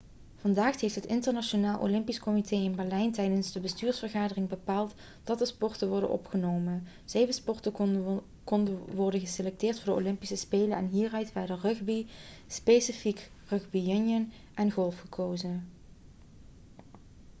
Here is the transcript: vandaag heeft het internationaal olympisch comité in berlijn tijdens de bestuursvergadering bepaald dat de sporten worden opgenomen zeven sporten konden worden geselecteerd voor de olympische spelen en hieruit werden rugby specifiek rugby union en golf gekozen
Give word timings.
vandaag 0.35 0.81
heeft 0.81 0.95
het 0.95 1.05
internationaal 1.05 1.79
olympisch 1.79 2.19
comité 2.19 2.55
in 2.55 2.75
berlijn 2.75 3.11
tijdens 3.11 3.51
de 3.51 3.59
bestuursvergadering 3.59 4.47
bepaald 4.49 4.93
dat 5.23 5.39
de 5.39 5.45
sporten 5.45 5.89
worden 5.89 6.09
opgenomen 6.09 6.87
zeven 7.05 7.33
sporten 7.33 7.71
konden 8.43 8.77
worden 8.95 9.19
geselecteerd 9.19 9.81
voor 9.81 9.93
de 9.95 9.99
olympische 10.01 10.35
spelen 10.35 10.77
en 10.77 10.87
hieruit 10.87 11.33
werden 11.33 11.59
rugby 11.59 12.05
specifiek 12.47 13.31
rugby 13.47 13.79
union 13.91 14.31
en 14.53 14.71
golf 14.71 14.99
gekozen 14.99 15.67